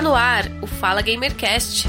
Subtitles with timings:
[0.00, 1.86] Está no ar o Fala Gamercast.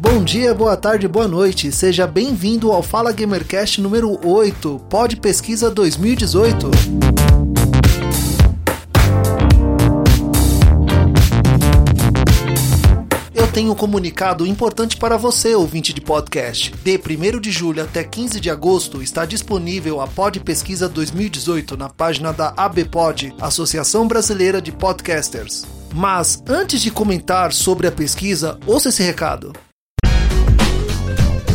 [0.00, 1.70] Bom dia, boa tarde, boa noite.
[1.70, 7.47] Seja bem-vindo ao Fala Gamercast número 8, Pod Pesquisa 2018.
[13.58, 16.72] Tenho um comunicado importante para você, ouvinte de podcast.
[16.76, 21.88] De 1 de julho até 15 de agosto está disponível a Pod Pesquisa 2018 na
[21.88, 25.66] página da ABPOD, Associação Brasileira de Podcasters.
[25.92, 29.52] Mas antes de comentar sobre a pesquisa, ouça esse recado.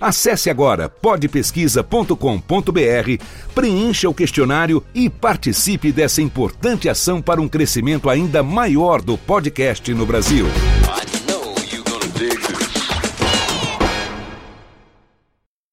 [0.00, 8.42] Acesse agora podpesquisa.com.br, preencha o questionário e participe dessa importante ação para um crescimento ainda
[8.42, 10.46] maior do podcast no Brasil.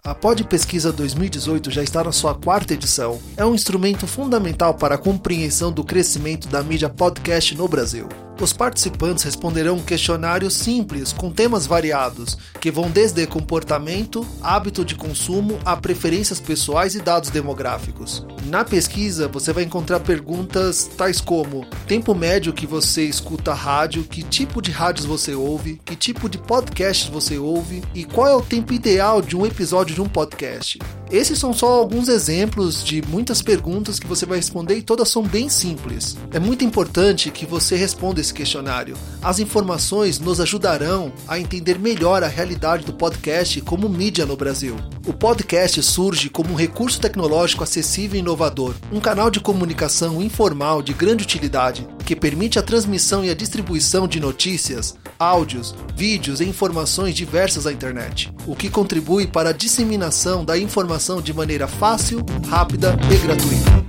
[0.04, 3.20] A Pod Pesquisa 2018 já está na sua quarta edição.
[3.36, 8.08] É um instrumento fundamental para a compreensão do crescimento da mídia podcast no Brasil.
[8.40, 14.94] Os participantes responderão um questionário simples com temas variados, que vão desde comportamento, hábito de
[14.94, 18.24] consumo a preferências pessoais e dados demográficos.
[18.46, 24.22] Na pesquisa, você vai encontrar perguntas tais como: tempo médio que você escuta rádio, que
[24.22, 28.42] tipo de rádios você ouve, que tipo de podcast você ouve e qual é o
[28.42, 30.80] tempo ideal de um episódio de um podcast.
[31.10, 35.24] Esses são só alguns exemplos de muitas perguntas que você vai responder e todas são
[35.24, 36.18] bem simples.
[36.32, 38.98] É muito importante que você responda esse questionário.
[39.22, 44.76] As informações nos ajudarão a entender melhor a realidade do podcast como mídia no Brasil.
[45.06, 50.82] O podcast surge como um recurso tecnológico acessível e inovador, um canal de comunicação informal
[50.82, 56.46] de grande utilidade que permite a transmissão e a distribuição de notícias, áudios, vídeos e
[56.46, 62.24] informações diversas à internet, o que contribui para a disseminação da informação de maneira fácil,
[62.50, 63.87] rápida e gratuita.